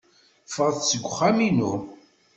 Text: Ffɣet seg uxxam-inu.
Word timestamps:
Ffɣet 0.47 0.79
seg 0.85 1.03
uxxam-inu. 1.09 1.71